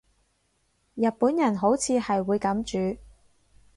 [0.95, 2.99] 日本人好似係會噉煮